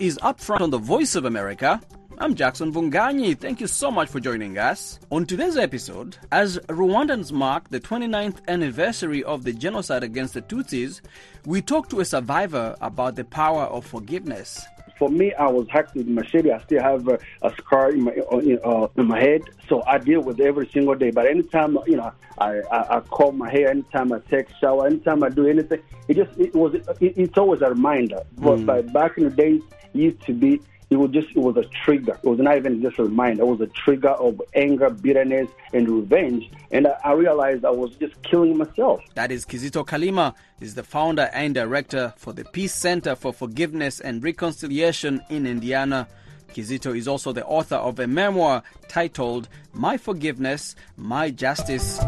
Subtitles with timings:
[0.00, 1.78] is Upfront on the Voice of America.
[2.16, 3.38] I'm Jackson Mvunganyi.
[3.38, 4.98] Thank you so much for joining us.
[5.10, 11.02] On today's episode, as Rwandans mark the 29th anniversary of the genocide against the Tutsis,
[11.44, 14.64] we talk to a survivor about the power of forgiveness.
[14.98, 16.50] For me, I was hacked with machete.
[16.50, 20.20] I still have a, a scar in my uh, in my head, so I deal
[20.20, 21.10] with it every single day.
[21.10, 24.86] But anytime you know, I, I, I comb my hair, anytime I take a shower,
[24.86, 28.22] anytime I do anything, it just it was it, it's always a reminder.
[28.36, 29.62] But, but back in the days,
[29.92, 32.18] used to be it was just it was a trigger.
[32.22, 33.44] It was not even just a reminder.
[33.44, 36.50] It was a trigger of anger, bitterness, and revenge.
[36.72, 39.00] And I, I realized I was just killing myself.
[39.14, 44.00] That is Kizito Kalima, is the founder and director for the Peace Center for Forgiveness
[44.00, 46.08] and Reconciliation in Indiana.
[46.52, 52.00] Kizito is also the author of a memoir titled My Forgiveness, My Justice.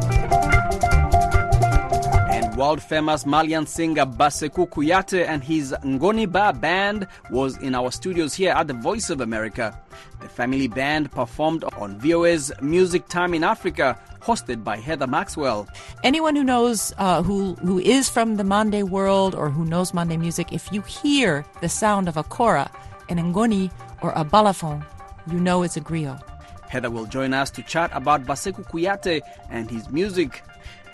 [2.56, 8.34] World famous Malian singer Bassekou Kouyate and his Ngoni Ba band was in our studios
[8.34, 9.78] here at the Voice of America.
[10.20, 15.66] The family band performed on VOA's Music Time in Africa, hosted by Heather Maxwell.
[16.04, 20.18] Anyone who knows uh, who who is from the Mande world or who knows Mande
[20.20, 22.70] music, if you hear the sound of a kora,
[23.08, 23.70] an ngoni,
[24.02, 24.84] or a balafon,
[25.26, 26.20] you know it's a griot.
[26.68, 30.42] Heather will join us to chat about Bassekou Kouyate and his music.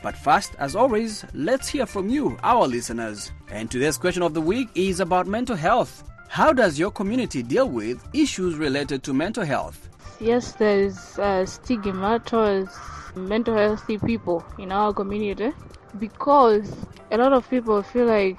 [0.09, 3.31] But first, as always, let's hear from you, our listeners.
[3.51, 6.03] And today's question of the week is about mental health.
[6.28, 9.91] How does your community deal with issues related to mental health?
[10.19, 12.75] Yes, there is uh, stigma towards
[13.17, 15.53] mental healthy people in our community
[15.98, 16.75] because
[17.11, 18.39] a lot of people feel like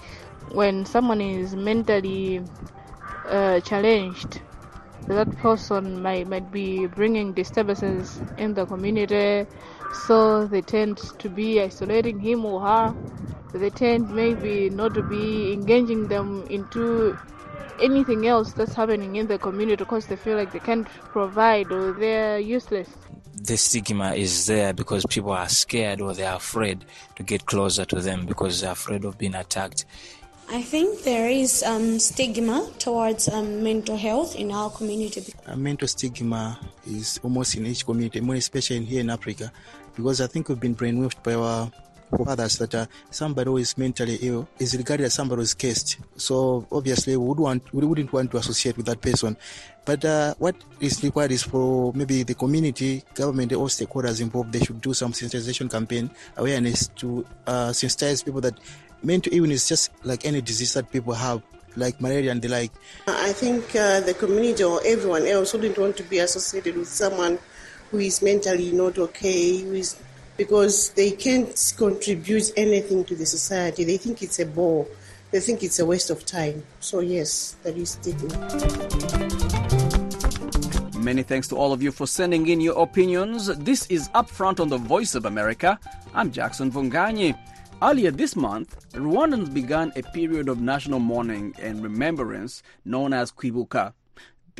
[0.52, 2.42] when someone is mentally
[3.28, 4.42] uh, challenged,
[5.08, 9.48] that person might, might be bringing disturbances in the community,
[9.94, 12.96] so they tend to be isolating him or her.
[13.54, 17.18] They tend maybe not to be engaging them into
[17.82, 21.94] anything else that's happening in the community because they feel like they can't provide or
[21.94, 22.90] they're useless.
[23.42, 26.86] The stigma is there because people are scared or they're afraid
[27.16, 29.86] to get closer to them because they're afraid of being attacked.
[30.52, 35.22] I think there is um, stigma towards um, mental health in our community.
[35.46, 39.52] Uh, mental stigma is almost in each community, more especially here in Africa,
[39.96, 41.72] because I think we've been brainwashed by our
[42.18, 45.98] fathers that uh, somebody who is mentally ill is regarded as somebody who is cursed.
[46.16, 49.38] So obviously we would want we wouldn't want to associate with that person.
[49.86, 54.52] But uh, what is required is for maybe the community, government, all stakeholders involved.
[54.52, 58.60] They should do some sensitization campaign awareness to uh, sensitize people that
[59.04, 61.42] mental illness is just like any disease that people have,
[61.76, 62.72] like malaria and the like.
[63.08, 67.40] I think uh, the community or everyone else wouldn't want to be associated with someone
[67.92, 69.98] who is mentally not okay, who is,
[70.38, 73.84] because they can't contribute anything to the society.
[73.84, 74.88] They think it's a bore.
[75.32, 76.64] They think it's a waste of time.
[76.80, 78.30] So yes, that is stigma.
[81.00, 83.48] Many thanks to all of you for sending in your opinions.
[83.58, 85.80] This is Upfront on the Voice of America.
[86.14, 87.38] I'm Jackson Mvunganyi.
[87.82, 93.94] Earlier this month, Rwandans began a period of national mourning and remembrance known as Kwibuka.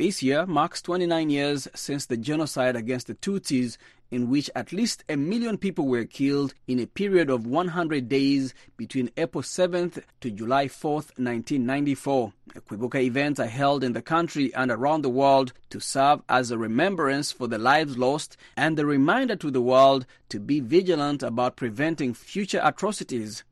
[0.00, 3.76] This year marks 29 years since the genocide against the Tutsis,
[4.10, 8.54] in which at least a million people were killed in a period of 100 days
[8.78, 12.32] between April 7th to July 4th, 1994.
[12.66, 16.56] Kwibuka events are held in the country and around the world to serve as a
[16.56, 21.56] remembrance for the lives lost and a reminder to the world to be vigilant about
[21.56, 23.44] preventing future atrocities.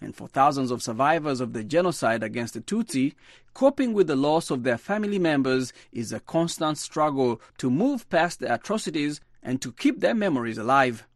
[0.00, 3.14] And for thousands of survivors of the genocide against the Tutsi,
[3.52, 8.40] coping with the loss of their family members is a constant struggle to move past
[8.40, 11.06] the atrocities and to keep their memories alive.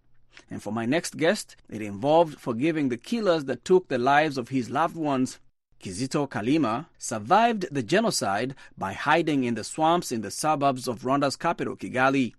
[0.51, 4.49] And for my next guest, it involved forgiving the killers that took the lives of
[4.49, 5.39] his loved ones.
[5.83, 11.37] Kizito Kalima survived the genocide by hiding in the swamps in the suburbs of Rwanda's
[11.37, 12.35] capital, Kigali.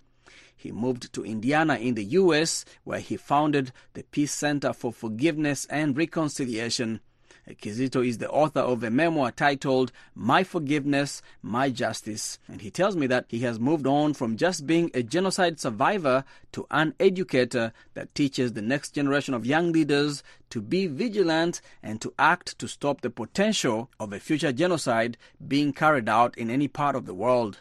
[0.59, 5.65] He moved to Indiana in the U.S., where he founded the Peace Center for Forgiveness
[5.69, 6.99] and Reconciliation.
[7.47, 12.39] Kizito is the author of a memoir titled My Forgiveness, My Justice.
[12.49, 16.25] And he tells me that he has moved on from just being a genocide survivor
[16.51, 22.01] to an educator that teaches the next generation of young leaders to be vigilant and
[22.01, 25.17] to act to stop the potential of a future genocide
[25.47, 27.59] being carried out in any part of the world.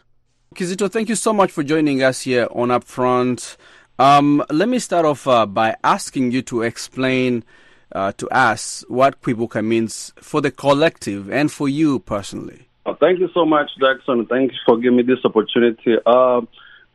[0.55, 3.55] Kizito, thank you so much for joining us here on Upfront.
[3.99, 7.43] Um, let me start off uh, by asking you to explain
[7.91, 12.67] uh, to us what Kwibuka means for the collective and for you personally.
[12.83, 14.25] Uh, thank you so much, Jackson.
[14.25, 15.97] Thanks for giving me this opportunity.
[16.03, 16.41] Uh,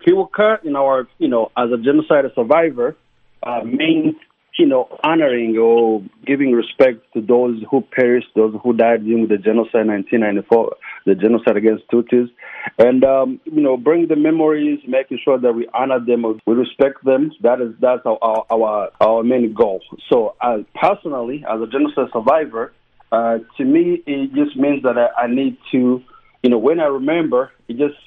[0.06, 2.96] in our, you know, as a genocide survivor,
[3.44, 4.16] uh, means,
[4.56, 9.36] you know, honoring or giving respect to those who perished, those who died during the
[9.36, 10.76] genocide in 1994.
[11.06, 12.30] the genocide against Tutsis,
[12.78, 17.04] and um, you know, bring the memories, making sure that we honor them, we respect
[17.04, 17.32] them.
[17.42, 19.80] That is that's our our our, main goal.
[20.08, 22.72] So, uh, personally, as a genocide survivor,
[23.10, 26.02] uh, to me, it just means that I, I need to,
[26.42, 27.98] you know, when I remember, it just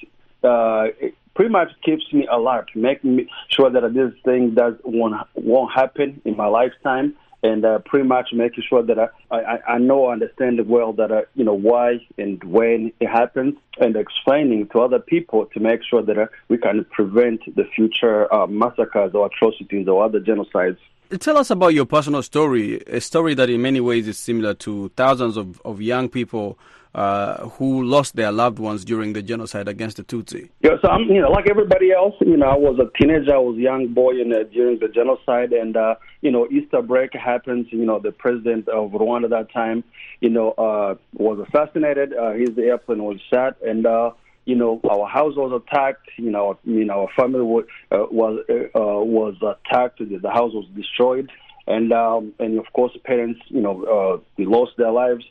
[0.42, 5.14] uh, it pretty much keeps me alert, making me sure that this thing does won't
[5.34, 7.14] won't happen in my lifetime
[7.44, 11.22] and uh, pretty much making sure that I, I, I know, understand well that uh,
[11.36, 16.02] you know why and when it happens, and explaining to other people to make sure
[16.02, 20.78] that uh, we can prevent the future uh, massacres or atrocities or other genocides.
[21.20, 24.88] Tell us about your personal story, a story that in many ways is similar to
[24.96, 26.58] thousands of, of young people
[26.94, 30.48] uh, who lost their loved ones during the genocide against the Tutsi.
[30.60, 33.38] Yeah, so I'm, you know, like everybody else, you know, I was a teenager, I
[33.38, 37.12] was a young boy in, uh, during the genocide, and uh, you know, Easter break
[37.14, 37.66] happens.
[37.70, 39.84] You know, the president of Rwanda at that time,
[40.20, 42.14] you know, uh, was assassinated.
[42.14, 44.12] Uh, his airplane was shot, and uh,
[44.44, 46.08] you know, our house was attacked.
[46.16, 49.98] You know, you know, our family was uh, was uh, was attacked.
[49.98, 51.30] The house was destroyed,
[51.66, 55.24] and um, and of course, parents, you know, uh, lost their lives.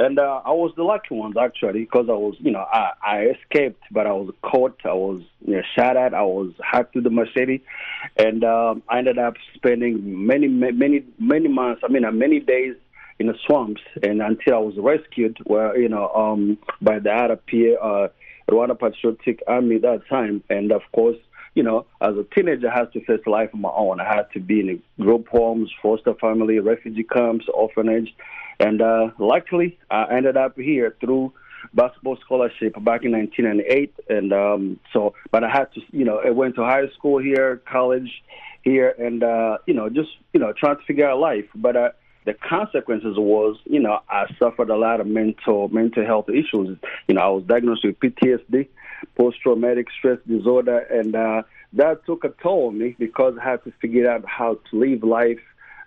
[0.00, 3.18] And uh, I was the lucky ones actually because I was, you know, I, I
[3.36, 4.80] escaped, but I was caught.
[4.86, 6.14] I was you know, shot at.
[6.14, 7.60] I was hacked to the machete,
[8.16, 11.82] and um, I ended up spending many, many, many months.
[11.84, 12.76] I mean, uh, many days
[13.18, 17.74] in the swamps, and until I was rescued, where you know, um, by the RPA,
[17.82, 18.08] uh,
[18.50, 21.18] Rwanda Patriotic Army that time, and of course,
[21.54, 24.00] you know, as a teenager, I had to face life on my own.
[24.00, 28.14] I had to be in group homes, foster family, refugee camps, orphanage,
[28.60, 31.32] and uh, luckily, I ended up here through
[31.72, 33.94] basketball scholarship back in 1998.
[34.08, 37.62] And um, so, but I had to, you know, I went to high school here,
[37.70, 38.22] college
[38.62, 41.46] here, and uh, you know, just you know, trying to figure out life.
[41.54, 41.90] But uh,
[42.26, 46.78] the consequences was, you know, I suffered a lot of mental mental health issues.
[47.08, 48.68] You know, I was diagnosed with PTSD,
[49.16, 51.42] post traumatic stress disorder, and uh,
[51.72, 55.02] that took a toll on me because I had to figure out how to live
[55.02, 55.40] life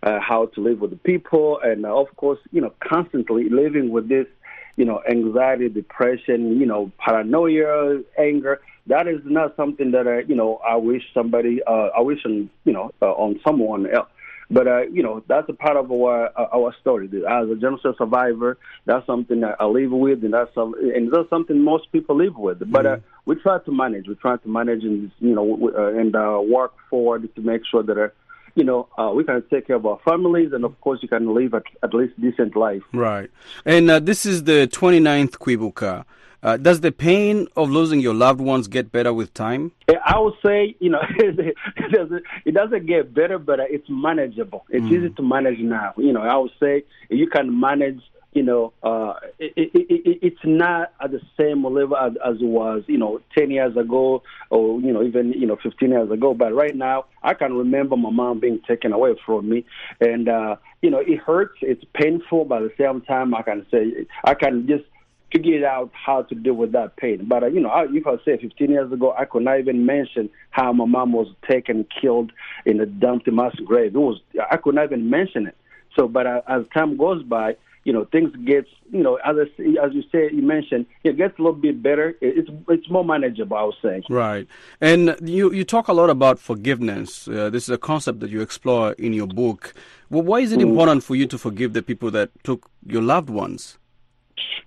[0.04, 3.90] uh, how to live with the people, and uh, of course, you know, constantly living
[3.90, 4.28] with this,
[4.76, 8.60] you know, anxiety, depression, you know, paranoia, anger.
[8.88, 12.50] That is not something that I, you know, I wish somebody, uh, I wish on,
[12.66, 14.10] you know, uh, on someone else.
[14.50, 17.08] But uh, you know, that's a part of our uh, our story.
[17.08, 21.30] As a genocide survivor, that's something that I live with, and that's some, and that's
[21.30, 22.72] something most people live with.
[22.72, 24.08] But uh, we try to manage.
[24.08, 27.84] We try to manage, and you know, uh, and uh, work forward to make sure
[27.84, 28.10] that uh,
[28.56, 31.34] you know, uh, we can take care of our families, and of course, you can
[31.34, 32.84] live at, at least decent life.
[32.94, 33.32] Right.
[33.66, 36.06] And uh, this is the 29th Kwibuka.
[36.44, 39.72] Uh, does the pain of losing your loved ones get better with time?
[40.06, 41.56] I would say, you know, it
[41.92, 44.66] doesn't, it doesn't get better, but it's manageable.
[44.70, 44.92] It's mm.
[44.92, 45.94] easy to manage now.
[45.98, 48.02] You know, I would say you can manage
[48.34, 52.46] you know, uh, it, it, it, it's not at the same level as, as, it
[52.46, 56.34] was, you know, 10 years ago or, you know, even, you know, 15 years ago.
[56.34, 59.66] But right now, I can remember my mom being taken away from me.
[60.02, 61.60] And, uh, you know, it hurts.
[61.62, 62.46] It's painful.
[62.46, 64.86] But at the same time, I can say, I can just
[65.34, 67.26] figure out how to deal with that pain.
[67.26, 69.86] But, uh, you know, I, if I say 15 years ago, I could not even
[69.86, 72.32] mention how my mom was taken, killed
[72.66, 73.96] in a dumped mass grave.
[73.96, 74.22] It was,
[74.52, 75.58] I could not even mention it.
[75.96, 79.86] So, but uh, as time goes by, you know, things get, you know, as I,
[79.86, 82.16] as you say, you mentioned, it gets a little bit better.
[82.22, 84.02] It's it's more manageable, I would say.
[84.10, 84.48] Right,
[84.80, 87.28] and you you talk a lot about forgiveness.
[87.28, 89.74] Uh, this is a concept that you explore in your book.
[90.10, 90.70] Well, why is it mm.
[90.70, 93.78] important for you to forgive the people that took your loved ones?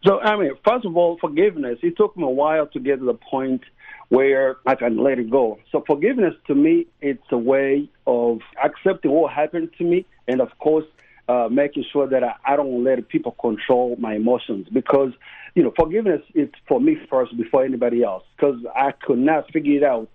[0.04, 1.78] So, I mean, first of all, forgiveness.
[1.82, 3.62] It took me a while to get to the point
[4.08, 5.58] where I can let it go.
[5.72, 10.56] So, forgiveness to me, it's a way of accepting what happened to me, and of
[10.58, 10.84] course,
[11.28, 15.12] uh, making sure that I, I don't let people control my emotions because,
[15.54, 19.76] you know, forgiveness is for me first before anybody else because I could not figure
[19.76, 20.08] it out.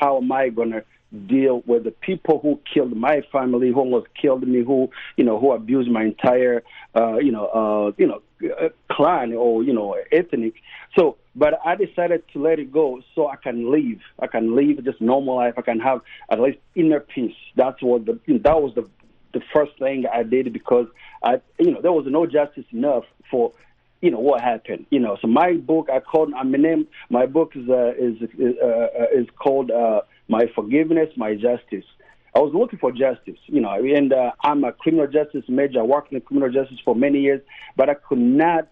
[0.00, 0.84] How am I going to
[1.26, 5.38] deal with the people who killed my family, who almost killed me, who, you know,
[5.38, 6.62] who abused my entire,
[6.96, 8.22] uh, you know, uh, you know,
[8.60, 10.54] uh, clan or, you know, ethnic.
[10.96, 14.00] So, but I decided to let it go so I can live.
[14.18, 15.54] I can live just normal life.
[15.56, 16.00] I can have
[16.30, 17.36] at least inner peace.
[17.56, 18.88] That's what the, that was the
[19.32, 20.86] the first thing I did because
[21.22, 23.52] I, you know, there was no justice enough for,
[24.00, 24.86] you know, what happened.
[24.90, 28.66] You know, so my book, I called, I mean, my book is uh, is uh,
[28.66, 31.84] uh, is called uh, My Forgiveness, My Justice.
[32.34, 35.80] I was looking for justice, you know, and uh, I'm a criminal justice major.
[35.80, 37.42] I worked in criminal justice for many years,
[37.76, 38.68] but I could not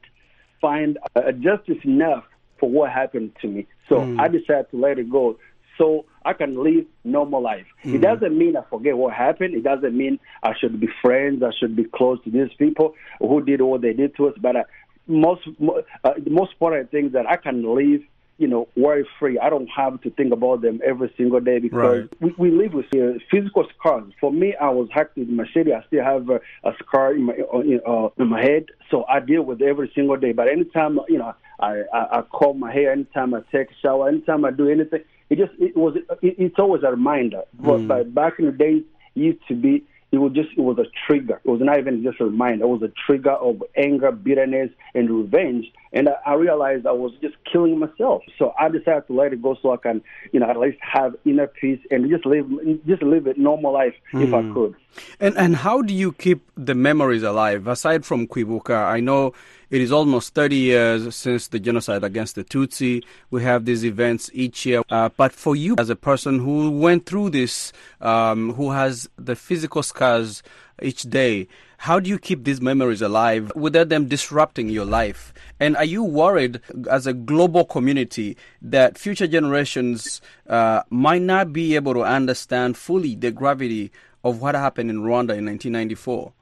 [0.62, 2.24] find a justice enough
[2.58, 3.66] for what happened to me.
[3.88, 4.18] So mm.
[4.18, 5.38] I decided to let it go
[5.76, 7.66] so I can live normal life.
[7.84, 7.96] Mm-hmm.
[7.96, 9.54] It doesn't mean I forget what happened.
[9.54, 11.42] It doesn't mean I should be friends.
[11.42, 14.34] I should be close to these people who did what they did to us.
[14.40, 14.64] But I,
[15.06, 18.02] most uh, the most important thing that I can live
[18.40, 19.38] you know, worry free.
[19.38, 22.36] I don't have to think about them every single day because Right.
[22.38, 24.10] we, we live with uh, physical scars.
[24.18, 25.72] For me, I was hacked with machete.
[25.74, 29.20] I still have a, a scar in my in, uh, in my head, so I
[29.20, 30.32] deal with it every single day.
[30.32, 34.08] But anytime you know, I, I, I comb my hair, anytime I take a shower,
[34.08, 37.42] anytime I do anything, it just it was it, it's always a reminder.
[37.54, 38.82] But, but back in the days,
[39.14, 41.40] it used to be it was just it was a trigger.
[41.44, 42.64] It was not even just a reminder.
[42.64, 45.66] It was a trigger of anger, bitterness, and revenge.
[45.92, 48.22] And I, I realized I was just killing myself.
[48.38, 50.02] So I decided to let it go so I can,
[50.32, 52.48] you know, at least have inner peace and just live
[52.86, 54.54] just live a normal life if I hmm.
[54.54, 54.74] could.
[55.20, 57.68] And and how do you keep the memories alive?
[57.68, 59.32] Aside from Kwibuka, I know
[59.70, 63.04] it is almost 30 years since the genocide against the Tutsi.
[63.30, 64.82] We have these events each year.
[64.90, 69.36] Uh, but for you, as a person who went through this, um, who has the
[69.36, 70.42] physical scars
[70.82, 71.46] each day,
[71.78, 75.32] how do you keep these memories alive without them disrupting your life?
[75.60, 76.60] And are you worried,
[76.90, 83.14] as a global community, that future generations uh, might not be able to understand fully
[83.14, 83.92] the gravity
[84.24, 86.32] of what happened in Rwanda in 1994?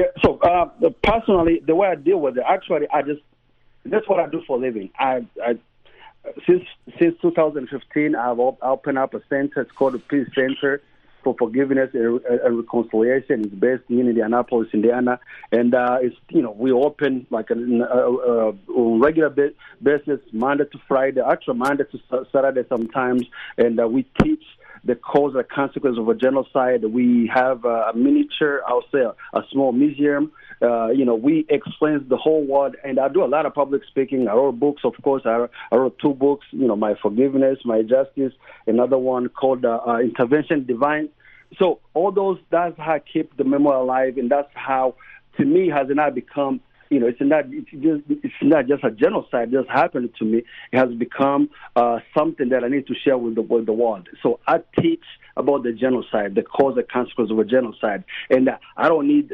[0.00, 0.06] Yeah.
[0.22, 0.66] So uh,
[1.02, 3.20] personally, the way I deal with it, actually, I just
[3.84, 4.90] that's what I do for a living.
[4.98, 5.58] I, I
[6.46, 6.64] since
[6.98, 9.60] since 2015, I've opened up a center.
[9.60, 10.80] It's called the Peace Center
[11.22, 12.22] for Forgiveness and,
[12.56, 13.44] Reconciliation.
[13.44, 15.20] It's based in Indianapolis, Indiana,
[15.52, 19.52] and uh, it's you know we open like a, a, a regular ba-
[19.82, 23.26] basis Monday to Friday, actually Monday to Saturday sometimes,
[23.58, 24.44] and uh, we teach
[24.84, 26.84] the cause and consequence of a genocide.
[26.84, 30.32] We have a miniature, I'll say, a, a small museum.
[30.62, 33.82] Uh, you know, we explain the whole world, and I do a lot of public
[33.88, 34.28] speaking.
[34.28, 35.22] I wrote books, of course.
[35.24, 36.46] I, I wrote two books.
[36.50, 38.32] You know, my forgiveness, my justice.
[38.66, 41.08] Another one called uh, uh, Intervention Divine.
[41.58, 44.94] So all those, that's how I keep the memory alive, and that's how,
[45.36, 46.60] to me, has not become
[46.90, 50.42] you know, it's not it's just it's not just a genocide just happened to me.
[50.72, 54.08] It has become uh, something that I need to share with the with the world.
[54.22, 55.04] So I teach
[55.36, 59.28] about the genocide, the cause and consequence of a genocide, and I don't need.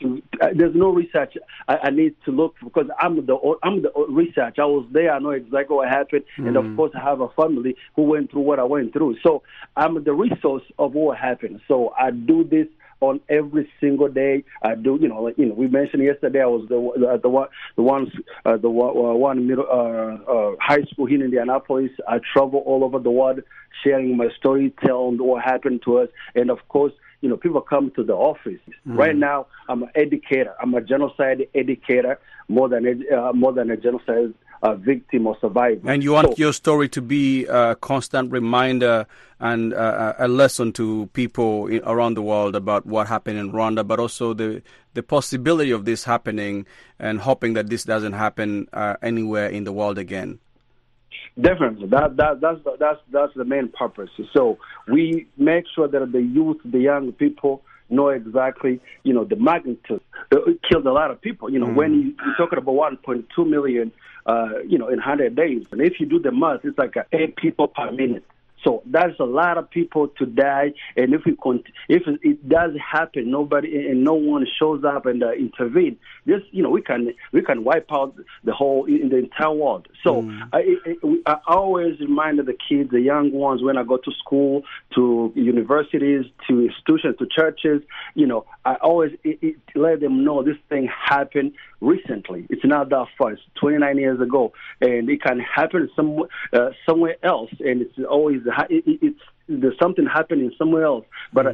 [0.00, 1.36] To, uh, there's no research
[1.68, 4.58] I, I need to look because I'm the I'm the research.
[4.58, 5.12] I was there.
[5.12, 8.40] I know exactly what happened, and of course I have a family who went through
[8.40, 9.18] what I went through.
[9.22, 9.44] So
[9.76, 11.60] I'm the resource of what happened.
[11.68, 12.66] So I do this
[13.02, 14.44] on every single day.
[14.62, 17.28] I do, you know, like, you know, we mentioned yesterday I was the the, the
[17.28, 18.10] one the one
[18.46, 21.90] uh, the one, uh, one middle uh, uh, high school here in Indianapolis.
[22.08, 23.40] I travel all over the world,
[23.84, 26.92] sharing my story, telling what happened to us, and of course.
[27.24, 28.58] You know, people come to the office.
[28.84, 30.54] Right now, I'm an educator.
[30.60, 32.18] I'm a genocide educator
[32.48, 35.90] more than uh, more than a genocide uh, victim or survivor.
[35.90, 39.06] And you want So- your story to be a constant reminder
[39.40, 43.86] and uh, a lesson to people i- around the world about what happened in Rwanda,
[43.86, 44.62] but also the
[44.94, 46.66] the possibility of this happening
[46.98, 50.38] and hoping that this doesn't happen uh, anywhere in the world again.
[51.40, 54.10] Definitely, that that that's the, that's that's the main purpose.
[54.34, 59.36] So we make sure that the youth, the young people, know exactly, you know, the
[59.36, 60.02] magnitude.
[60.30, 61.50] It killed a lot of people.
[61.50, 63.92] You know, when you, you're talking about 1.2 million,
[64.26, 67.36] uh, you know, in 100 days, and if you do the math, it's like eight
[67.36, 68.24] people per minute.
[68.64, 72.72] So that's a lot of people to die, and if we cont- if it does
[72.76, 75.98] happen, nobody and no one shows up and uh, intervene.
[76.26, 78.14] This, you know, we can we can wipe out
[78.44, 79.88] the whole in the entire world.
[80.04, 84.12] So I, I, I always remind the kids, the young ones, when I go to
[84.24, 84.62] school,
[84.94, 87.82] to universities, to institutions, to churches,
[88.14, 91.52] you know, I always it, it, let them know this thing happened
[91.82, 92.46] recently.
[92.48, 93.32] It's not that far.
[93.32, 98.40] It's 29 years ago, and it can happen some uh, somewhere else, and it's always
[98.70, 101.04] it, it, it's there's something happening somewhere else.
[101.32, 101.52] But uh,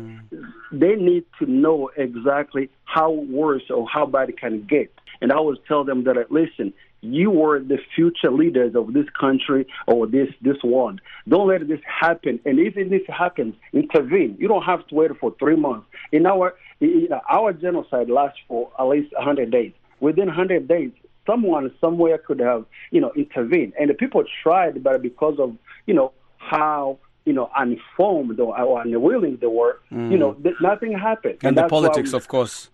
[0.70, 4.92] they need to know exactly how worse or how bad it can get.
[5.20, 9.66] And I always tell them that, listen, you were the future leaders of this country
[9.86, 11.00] or this this world.
[11.28, 12.40] Don't let this happen.
[12.44, 14.36] And if this happens, intervene.
[14.38, 15.86] You don't have to wait for three months.
[16.12, 19.72] In our in our genocide lasts for at least 100 days.
[20.00, 20.92] Within 100 days,
[21.26, 25.94] someone somewhere could have you know intervened, and the people tried, but because of you
[25.94, 31.38] know how you know uninformed or, or unwilling they were, you know, th- nothing happened.
[31.42, 32.70] And, the politics, we- of course.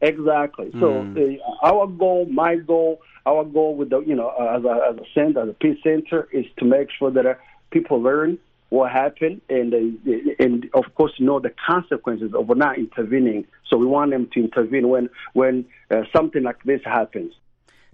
[0.00, 0.70] Exactly.
[0.80, 4.74] So uh, our goal, my goal, our goal with the you know uh, as a
[4.90, 7.34] as a center, as a peace center, is to make sure that uh,
[7.70, 8.38] people learn
[8.74, 13.46] what happened and uh, and of course know the consequences of not intervening.
[13.68, 17.32] So we want them to intervene when when uh, something like this happens.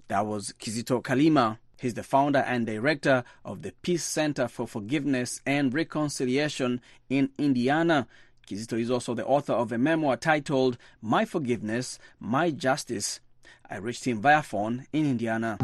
[0.07, 1.59] That was Kizito Kalima.
[1.79, 8.07] He's the founder and director of the Peace Center for Forgiveness and Reconciliation in Indiana.
[8.47, 13.19] Kizito is also the author of a memoir titled My Forgiveness, My Justice.
[13.69, 15.57] I reached him via phone in Indiana.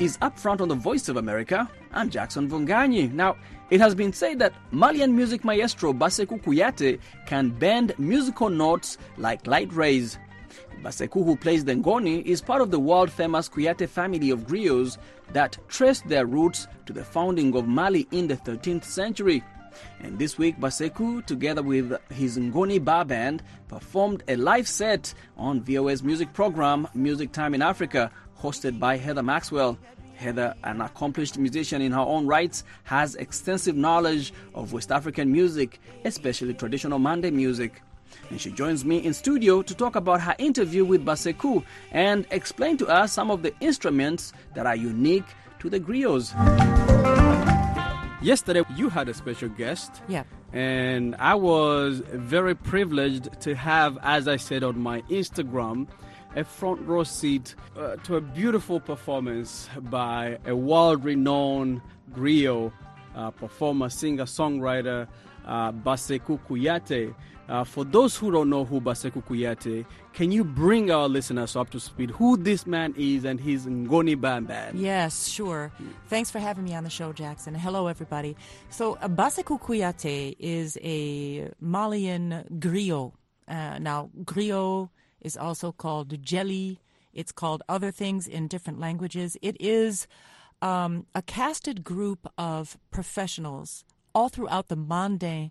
[0.00, 1.68] Is Upfront on the Voice of America.
[1.92, 3.12] I'm Jackson Mvunganyi.
[3.12, 3.34] Now,
[3.70, 9.44] it has been said that Malian music maestro Bassekou Kouyate can bend musical notes like
[9.48, 10.16] light rays.
[10.84, 14.98] Bassekou, who plays the ngoni, is part of the world famous Kouyate family of griots
[15.32, 19.42] that traced their roots to the founding of Mali in the 13th century.
[20.00, 25.60] And this week, Bassekou, together with his Ngoni Ba Band, performed a live set on
[25.60, 28.10] VOA's music program, Music Time in Africa,
[28.40, 29.78] hosted by Heather Maxwell.
[30.16, 35.80] Heather, an accomplished musician in her own rights, has extensive knowledge of West African music,
[36.04, 37.82] especially traditional Mande music.
[38.30, 42.76] And she joins me in studio to talk about her interview with Bassekou and explain
[42.78, 45.26] to us some of the instruments that are unique
[45.60, 46.34] to the griots.
[48.20, 50.02] Yesterday, you had a special guest.
[50.08, 50.24] Yeah.
[50.52, 55.86] And I was very privileged to have, as I said on my Instagram,
[56.36, 61.80] a front row seat uh, to a beautiful performance by a world renowned
[62.12, 62.72] griot
[63.18, 65.08] uh, performer, singer, songwriter,
[65.46, 67.14] uh, Bassekou Kouyate.
[67.48, 71.70] Uh, for those who don't know who Bassekou Kouyate, can you bring our listeners up
[71.70, 74.50] to speed who this man is and his Ngoni Band?
[74.78, 75.72] Yes, sure.
[76.08, 77.54] Thanks for having me on the show, Jackson.
[77.54, 78.36] Hello, everybody.
[78.68, 83.12] So, uh, Bassekou Kouyate is a Malian griot.
[83.48, 86.80] Uh, now, griot is also called jelly.
[87.12, 89.36] It's called other things in different languages.
[89.42, 90.06] It is
[90.62, 93.84] um, a casted group of professionals
[94.14, 95.50] all throughout the Mande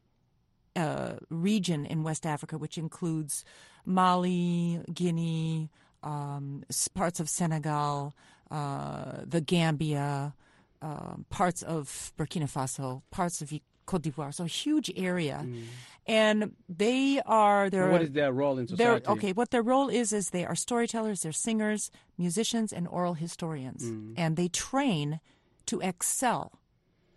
[0.75, 3.43] uh, region in West Africa, which includes
[3.85, 5.69] Mali, Guinea,
[6.03, 8.13] um, parts of Senegal,
[8.51, 10.33] uh, the Gambia,
[10.81, 13.51] uh, parts of Burkina Faso, parts of
[13.87, 14.31] Cote d'Ivoire.
[14.33, 15.63] So a huge area, mm.
[16.05, 17.71] and they are.
[17.71, 19.07] Their, what is their role in society?
[19.07, 23.83] Okay, what their role is is they are storytellers, they're singers, musicians, and oral historians,
[23.83, 24.13] mm.
[24.15, 25.19] and they train
[25.65, 26.59] to excel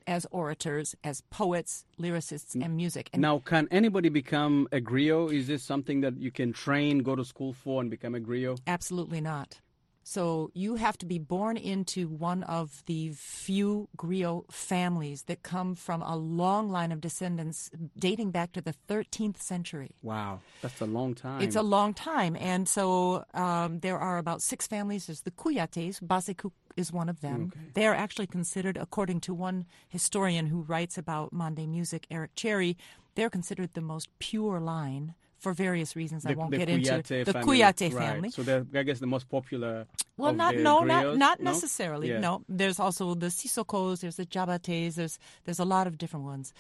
[0.07, 3.11] as orators, as poets, lyricists, and music.
[3.13, 5.33] And now, can anybody become a griot?
[5.33, 8.59] Is this something that you can train, go to school for, and become a griot?
[8.67, 9.61] Absolutely not.
[10.11, 15.77] So you have to be born into one of the few griot families that come
[15.77, 19.93] from a long line of descendants dating back to the 13th century.
[20.03, 21.43] Wow, that's a long time.
[21.43, 22.35] It's a long time.
[22.35, 25.07] And so um, there are about six families.
[25.07, 27.53] There's the Kouyates, Bassekou is one of them.
[27.53, 27.67] Okay.
[27.75, 32.77] They are actually considered, according to one historian who writes about Mande music, Eric Charry,
[33.15, 37.25] they're considered the most pure line for various reasons the, I won't get Kouyate into
[37.25, 37.59] the family.
[37.59, 38.09] Kouyate right.
[38.09, 38.31] family.
[38.31, 39.87] So they're, I guess, the most popular.
[40.17, 41.51] Well, not no, griots, not not no?
[41.51, 42.11] necessarily.
[42.11, 42.21] Yeah.
[42.21, 46.53] No, there's also the Sissokos, there's the Jabates, there's there's a lot of different ones.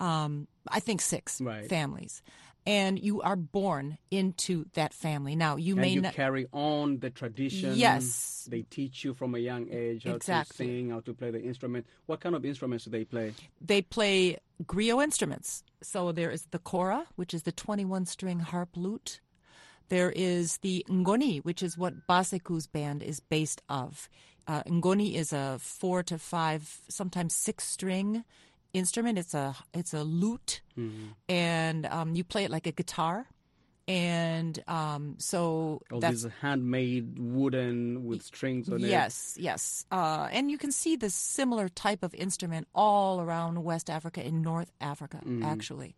[0.00, 1.68] Um, I think six right.
[1.68, 2.22] families.
[2.66, 5.34] And you are born into that family.
[5.34, 7.72] Now you and may you not carry on the tradition.
[7.74, 10.66] Yes, they teach you from a young age how exactly.
[10.66, 11.86] to sing, how to play the instrument.
[12.04, 13.32] What kind of instruments do they play?
[13.60, 15.62] They play griot instruments.
[15.82, 19.20] So there is the kora, which is the 21 string harp lute.
[19.88, 24.08] There is the ngoni, which is what Bassekou's band is based of.
[24.46, 28.24] Uh, ngoni is a four to five, sometimes six string
[28.72, 29.18] instrument.
[29.18, 31.08] It's a it's a lute, mm-hmm.
[31.28, 33.26] and um, you play it like a guitar.
[33.88, 38.88] And um, so All that's these handmade wooden with strings on it.
[38.90, 39.86] Yes, yes.
[39.90, 44.42] Uh, and you can see this similar type of instrument all around West Africa and
[44.42, 45.42] North Africa, Mm.
[45.42, 45.96] actually.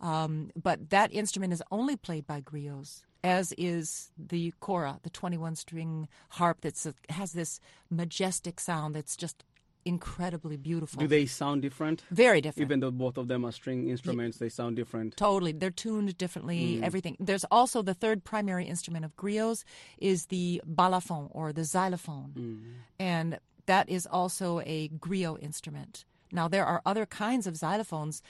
[0.00, 5.54] Um, but that instrument is only played by griots, as is the kora, the 21
[5.54, 6.76] string harp that
[7.10, 9.44] has this majestic sound that's just
[9.88, 11.00] incredibly beautiful.
[11.00, 12.02] Do they sound different?
[12.10, 12.66] Very different.
[12.68, 15.16] Even though both of them are string instruments, they sound different.
[15.16, 15.52] Totally.
[15.52, 16.82] They're tuned differently, Mm.
[16.82, 17.16] everything.
[17.18, 19.64] There's also the third primary instrument of griots
[19.98, 22.32] is the balafon or the xylophone.
[22.36, 22.60] Mm.
[23.00, 26.04] And that is also a griot instrument.
[26.30, 28.20] Now, there are other kinds of xylophones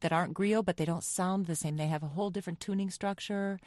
[0.00, 1.76] that aren't griot, but they don't sound the same.
[1.76, 3.58] They have a whole different tuning structure,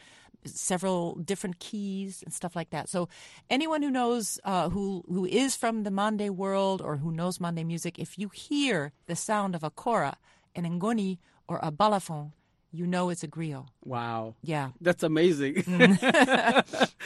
[0.45, 2.89] several different keys and stuff like that.
[2.89, 3.09] So,
[3.49, 7.65] anyone who knows uh, who who is from the Mande world or who knows Mande
[7.65, 10.17] music, if you hear the sound of a kora,
[10.55, 12.31] an ngoni, or a balafon,
[12.73, 13.67] you know it's a griot.
[13.83, 14.35] Wow.
[14.41, 14.69] Yeah.
[14.79, 15.63] That's amazing.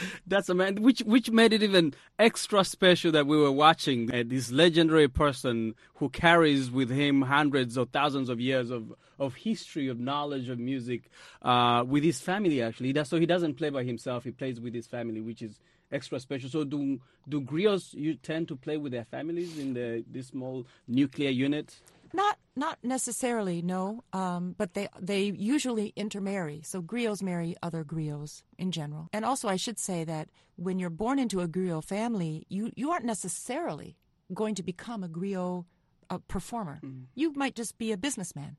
[0.27, 0.81] That's amazing.
[0.83, 5.75] Which which made it even extra special that we were watching uh, this legendary person
[5.95, 10.59] who carries with him hundreds or thousands of years of, of history, of knowledge of
[10.59, 11.09] music,
[11.41, 12.61] uh, with his family.
[12.61, 14.23] Actually, That's, so he doesn't play by himself.
[14.23, 15.59] He plays with his family, which is
[15.91, 16.49] extra special.
[16.49, 20.67] So do do griots you tend to play with their families in the this small
[20.87, 21.75] nuclear unit?
[22.13, 24.03] Not not necessarily, no.
[24.13, 26.61] Um, but they they usually intermarry.
[26.63, 29.09] So griots marry other griots in general.
[29.11, 32.91] And also, I should say that when you're born into a griot family, you you
[32.91, 33.97] aren't necessarily
[34.33, 35.65] going to become a griot
[36.09, 36.79] uh, performer.
[37.13, 38.57] You might just be a businessman.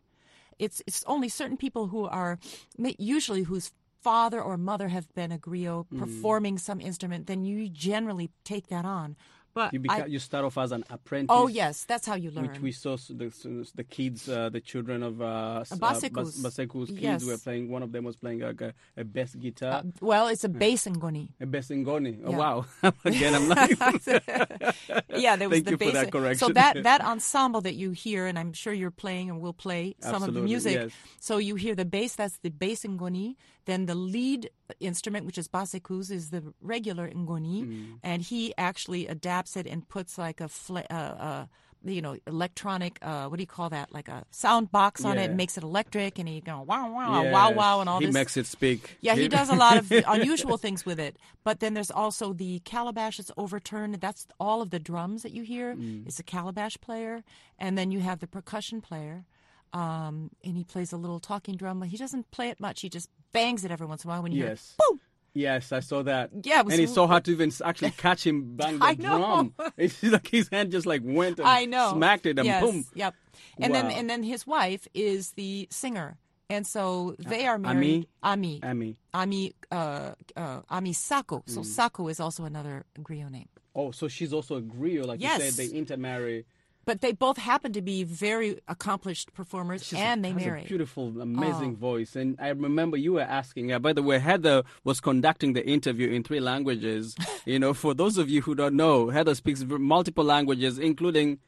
[0.58, 2.38] It's it's only certain people who are
[2.98, 7.26] usually whose father or mother have been a griot performing some instrument.
[7.26, 9.16] Then you generally take that on.
[9.56, 11.32] But You, I- you start off as an apprentice.
[11.38, 12.46] oh yes, that's how you learn.
[12.48, 13.32] Which we saw the,
[13.74, 16.36] the kids, uh, the children of uh, uh, Bassekou's.
[16.42, 17.24] Bas- Bassekou's kids Yes.
[17.24, 17.70] were playing.
[17.70, 21.30] One of them was playing a, a, a bass guitar, well, it's a bass ngoni.
[21.40, 22.20] a bass ngoni.
[22.26, 22.66] Oh, wow!
[23.04, 23.70] Again, I'm like,
[25.16, 25.92] yeah, there was Thank the you for bass.
[25.94, 26.48] that correction.
[26.48, 29.96] So that that ensemble that you hear, and I'm sure you're playing and will play
[30.00, 30.74] some of the music.
[30.74, 30.90] yes.
[31.18, 32.14] So you hear the bass.
[32.16, 33.36] That's the bass ngoni.
[33.64, 34.50] Then the lead
[34.80, 37.98] instrument, which is Bassekou's, is the regular ngoni, Mm.
[38.02, 41.46] and he actually adapts it and puts like a fla- uh, uh,
[41.84, 45.20] you know electronic uh, what do you call that like a sound box on it
[45.20, 45.26] Yeah.
[45.28, 48.06] and makes it electric and he go wow wow wow Yes, wow and all he
[48.06, 48.96] this makes it speak.
[49.00, 51.16] yeah, he does a lot of unusual things with it.
[51.44, 53.94] But then there's also the calabash that's overturned.
[54.00, 55.76] That's all of the drums that you hear.
[55.76, 56.06] Mm.
[56.08, 57.22] It's a calabash player,
[57.58, 59.24] and then you have the percussion player,
[59.80, 61.82] um, and he plays a little talking drum.
[61.82, 62.80] He doesn't play it much.
[62.80, 64.74] He just bangs it every once in a while when you hear Yes.
[64.78, 65.00] boom.
[65.34, 66.30] Yes, I saw that.
[66.44, 69.18] Yeah, and it's so hard to even actually catch him bang the I know.
[69.18, 69.54] drum.
[69.76, 71.92] It's like his hand just like went and I know.
[71.92, 72.86] smacked it and yes, boom.
[72.94, 73.14] Yep.
[73.60, 76.16] And then and then his wife is the singer,
[76.48, 78.06] and so they are married.
[78.22, 78.60] Ami.
[78.62, 78.94] Ami.
[79.12, 79.52] Ami.
[79.70, 80.12] Uh,
[80.42, 81.42] uh, Ami Sacko.
[81.46, 81.66] So Mm.
[81.76, 83.50] Sacko is also another griot name.
[83.74, 85.52] Oh, so she's also a griot, like you said.
[85.52, 86.46] They intermarry.
[86.86, 90.62] But they both happen to be very accomplished performers, She's and they has marry.
[90.62, 91.80] a beautiful, amazing Oh.
[91.80, 92.14] voice.
[92.14, 93.72] And I remember you were asking.
[93.72, 97.16] Uh, by the way, Heather was conducting the interview in three languages.
[97.44, 101.40] you know, for those of you who don't know, Heather speaks multiple languages, including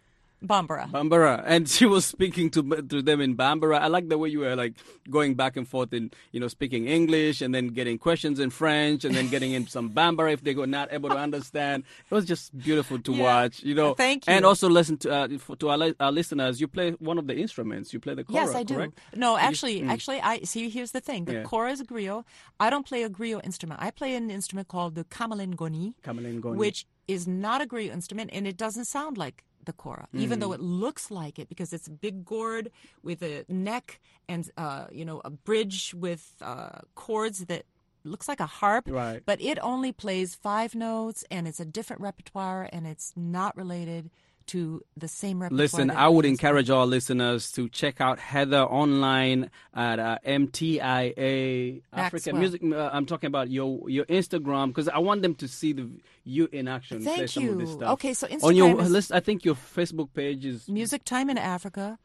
[0.44, 0.88] Bambara.
[0.90, 3.78] Bambara, and she was speaking to to them in Bambara.
[3.80, 4.74] I like the way you were like
[5.10, 9.04] going back and forth in you know speaking English and then getting questions in French
[9.04, 11.82] and then getting in some Bambara if they were not able to understand.
[12.10, 13.22] It was just beautiful to Yeah.
[13.22, 13.94] watch, you know.
[13.94, 16.60] Thank you, And also listen to uh, for, to our, our listeners.
[16.60, 17.92] You play one of the instruments.
[17.92, 18.74] You play the kora, yes, I do.
[18.74, 18.98] correct?
[19.16, 19.88] No, actually, mm.
[19.90, 20.68] actually, I see.
[20.70, 21.42] Here's the thing: the Yeah.
[21.42, 22.24] kora is a griot.
[22.60, 23.80] I don't play a griot instrument.
[23.82, 26.54] I play an instrument called the kamalingoni, Kamalingoni.
[26.56, 30.40] which is not a griot instrument, and it doesn't sound like the even Mm.
[30.40, 32.70] though it looks like it because it's a big gourd
[33.02, 37.64] with a neck and uh, you know a bridge with uh, chords that
[38.04, 38.84] looks like a harp.
[38.88, 39.22] Right.
[39.24, 44.10] But it only plays five notes, and it's a different repertoire, and it's not related
[44.48, 45.58] to the same repertoire.
[45.58, 52.38] Listen, I would encourage our listeners to check out Heather online at uh, MTIA African
[52.38, 52.62] Music.
[52.64, 55.88] Uh, I'm talking about your your Instagram because I want them to see the
[56.24, 57.02] you in action.
[57.02, 57.76] Thank some of this you.
[57.76, 57.92] stuff.
[57.94, 61.30] Okay, so Instagram on your is- list, I think your Facebook page is Music Time
[61.30, 61.98] in Africa.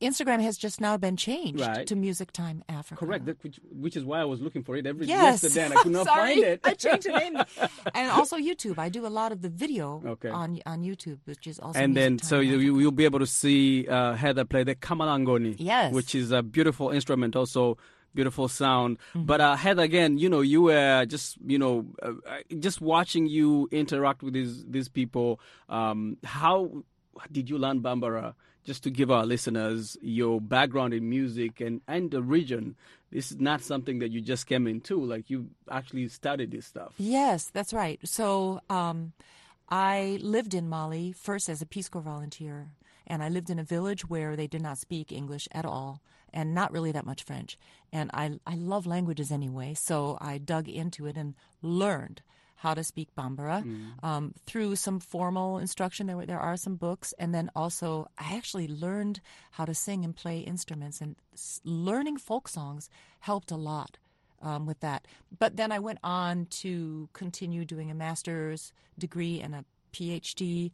[0.00, 1.86] Instagram has just now been changed Right.
[1.86, 2.96] to Music Time Africa.
[3.04, 5.42] correct, that, which, which is why I was looking for it every Yes.
[5.42, 6.60] yesterday and I could not Sorry, find it.
[6.64, 7.36] I changed the name.
[7.94, 8.78] And also YouTube.
[8.78, 10.28] I do a lot of the video Okay.
[10.28, 12.64] on on YouTube, which is also and then Music so Time you, Africa.
[12.66, 15.92] you- you'll be able to see uh, Heather play the kamalangoni, Yes.
[15.94, 17.78] which is a beautiful instrument, also
[18.14, 18.98] beautiful sound.
[19.14, 19.24] Mm-hmm.
[19.24, 23.26] But uh, Heather, again, you know, you were just you know uh, uh, just watching
[23.26, 25.40] you interact with these these people.
[25.70, 26.84] Um, how
[27.32, 28.34] did you learn Bambara?
[28.64, 32.76] Just to give our listeners your background in music and and the region.
[33.10, 35.02] This is not something that you just came into.
[35.02, 36.92] Like you actually studied this stuff.
[36.98, 37.98] Yes, that's right.
[38.04, 39.12] So um,
[39.68, 42.68] I lived in Mali first as a Peace Corps volunteer,
[43.06, 46.00] and I lived in a village where they did not speak English at all,
[46.32, 47.58] and not really that much French.
[47.92, 52.22] And I I love languages anyway, so I dug into it and learned
[52.62, 53.64] how to speak Bambara
[54.02, 56.06] um, through some formal instruction.
[56.06, 59.20] There were, there are some books, and then also I actually learned
[59.56, 63.96] how to sing and play instruments, and s- learning folk songs helped a lot
[64.42, 65.06] um, with that.
[65.38, 70.70] But then I went on to continue doing a master's degree and a PhD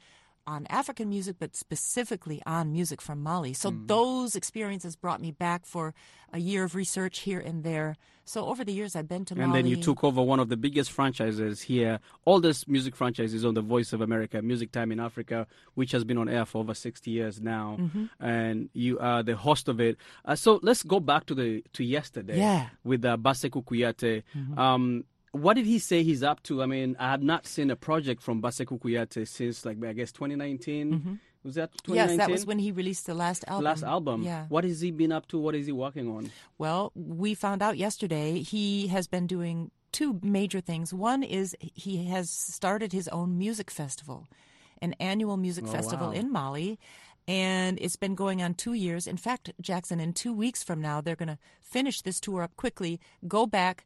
[0.46, 3.52] on African music, but specifically on music from Mali.
[3.52, 3.88] So Mm.
[3.88, 5.92] those experiences brought me back for
[6.32, 7.96] a year of research here and there.
[8.24, 9.62] So over the years, I've been to And Mali.
[9.62, 13.60] then you took over one of the biggest franchises here, oldest music franchises on the
[13.62, 17.10] Voice of America, Music Time in Africa, which has been on air for over 60
[17.10, 17.76] years now.
[17.80, 18.04] Mm-hmm.
[18.20, 19.96] And you are the host of it.
[20.24, 22.68] Uh, so let's go back to the to yesterday Yeah.
[22.84, 24.22] with uh, Bassekou Kouyate.
[24.58, 25.04] Um,
[25.36, 26.62] what did he say he's up to?
[26.62, 30.12] I mean, I have not seen a project from Bassekou Kouyate since, like, I guess
[30.12, 30.92] 2019.
[30.92, 31.14] Mm-hmm.
[31.44, 31.94] Was that 2019?
[31.94, 33.64] Yes, that was when he released the last album.
[33.64, 34.22] Last album.
[34.22, 34.46] Yeah.
[34.48, 35.38] What has he been up to?
[35.38, 36.30] What is he working on?
[36.58, 40.92] Well, we found out yesterday he has been doing two major things.
[40.92, 44.26] One is he has started his own music festival,
[44.82, 46.12] an annual music Oh, festival wow.
[46.14, 46.78] in Mali.
[47.28, 49.06] and it's been going on two years.
[49.06, 52.54] In fact, Jackson, in two weeks from now, they're going to finish this tour up
[52.56, 53.84] quickly, go back,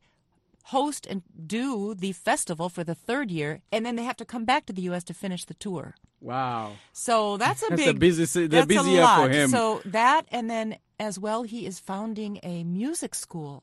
[0.71, 4.45] host and do the festival for the third year, and then they have to come
[4.45, 5.05] back to the U.S.
[5.05, 5.95] to finish the tour.
[6.21, 6.73] Wow.
[6.93, 7.97] So that's a That's big.
[7.97, 9.31] a busy that's the a busy year for lot.
[9.33, 9.49] him.
[9.51, 13.63] So that, and then as well, he is founding a music school.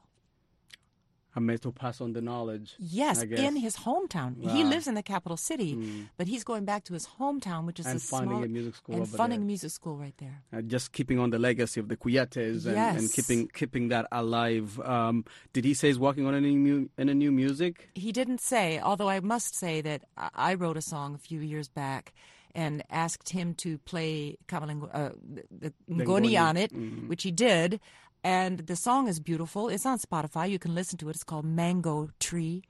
[1.37, 2.73] I meant to pass on the knowledge.
[2.79, 4.29] Yes, in his hometown.
[4.55, 5.71] He lives in the capital city,
[6.17, 8.75] but he's going back to his hometown, which is And a funding small, a music
[8.75, 9.45] school and funding there.
[9.53, 10.41] music school right there.
[10.51, 14.79] uh, just keeping on the legacy of the Kouyates and, and keeping keeping that alive.
[14.79, 17.89] Um, did he say he's working on any new any new music?
[17.93, 20.01] He didn't say, although I must say that
[20.33, 22.13] I wrote a song a few years back
[22.55, 25.73] and asked him to play Kamalingo, uh, the, the
[26.03, 26.71] Ngoni Ngoni, on it,
[27.07, 27.79] which he did.
[28.23, 29.69] And the song is beautiful.
[29.69, 30.49] It's on Spotify.
[30.49, 31.15] You can listen to it.
[31.15, 32.63] It's called Mango Tree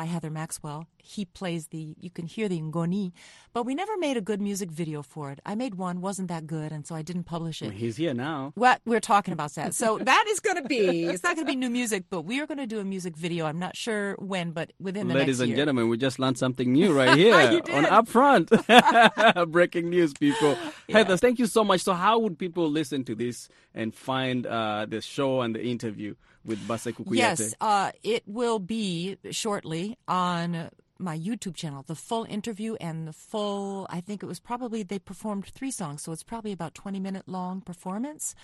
[0.00, 0.86] by Heather Maxwell.
[0.96, 3.12] He plays the, you can hear the Ngoni,
[3.52, 5.40] but we never made a good music video for it.
[5.44, 7.72] I made one, wasn't that good, and so I didn't publish it.
[7.74, 8.52] He's here now.
[8.54, 9.74] What we're talking about that.
[9.74, 11.04] So that is going to be.
[11.04, 13.14] It's not going to be new music, but we are going to do a music
[13.14, 13.44] video.
[13.44, 15.58] I'm not sure when, but within the Ladies and year.
[15.58, 18.46] gentlemen, we just learned something new right here on Upfront.
[19.52, 20.56] Breaking news, people.
[20.88, 21.82] Heather, thank you so much.
[21.82, 26.14] So, how would people listen to this and find uh, the show and the interview
[26.44, 27.16] with Bassekou Kouyate?
[27.16, 31.82] Yes, uh, it will be shortly on my YouTube channel.
[31.86, 33.86] The full interview and the full.
[33.90, 37.24] I think it was probably they performed three songs, so it's probably about 20 minute
[37.26, 38.34] long performance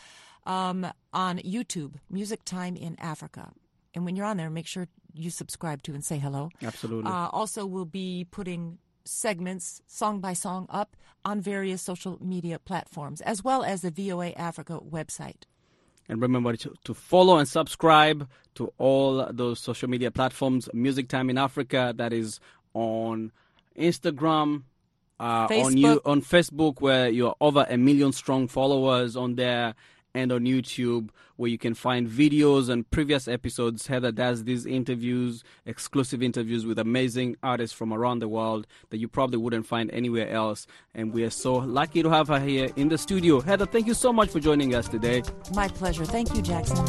[0.45, 1.95] um, on YouTube.
[2.11, 3.53] Music Time in Africa.
[3.95, 6.51] And when you're on there, make sure you subscribe to and say hello.
[6.63, 7.11] Absolutely.
[7.11, 13.21] Uh, also, we'll be putting segments, song by song, up on various social media platforms,
[13.23, 15.45] as well as the VOA Africa website.
[16.09, 20.69] And remember to, to follow and subscribe to all those social media platforms.
[20.73, 22.41] Music Time in Africa, that is
[22.75, 23.33] on
[23.79, 24.63] Instagram,
[25.19, 29.75] uh, on you on Facebook, where you're over a million strong followers on there,
[30.17, 33.87] and on YouTube, where you can find videos and previous episodes.
[33.87, 39.09] Heather does these interviews, exclusive interviews with amazing artists from around the world that you
[39.09, 40.67] probably wouldn't find anywhere else.
[40.95, 43.41] And we are so lucky to have her here in the studio.
[43.41, 45.23] Heather, thank you so much for joining us today.
[45.55, 46.05] My pleasure.
[46.05, 46.85] Thank you, Jackson.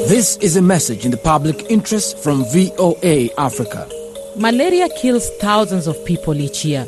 [0.07, 3.87] This is a message in the public interest from VOA Africa.
[4.35, 6.85] Malaria kills thousands of people each year,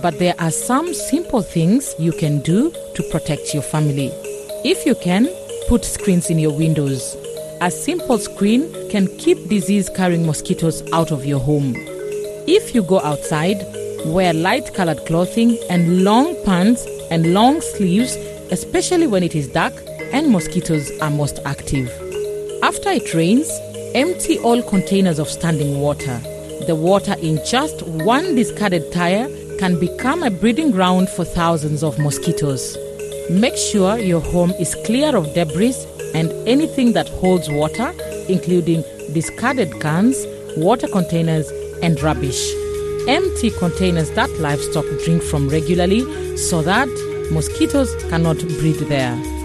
[0.00, 4.10] but there are some simple things you can do to protect your family.
[4.64, 5.28] If you can,
[5.66, 7.16] put screens in your windows.
[7.60, 11.74] A simple screen can keep disease carrying mosquitoes out of your home.
[12.46, 13.58] If you go outside,
[14.06, 18.14] wear light colored clothing and long pants and long sleeves,
[18.52, 19.74] especially when it is dark
[20.12, 22.01] and mosquitoes are most active.
[22.62, 23.50] After it rains,
[23.92, 26.20] empty all containers of standing water.
[26.68, 29.26] The water in just one discarded tire
[29.58, 32.78] can become a breeding ground for thousands of mosquitoes.
[33.28, 35.74] Make sure your home is clear of debris
[36.14, 37.92] and anything that holds water,
[38.28, 40.24] including discarded cans,
[40.56, 41.50] water containers,
[41.82, 42.48] and rubbish.
[43.08, 46.02] Empty containers that livestock drink from regularly
[46.36, 46.86] so that
[47.32, 49.41] mosquitoes cannot breed there.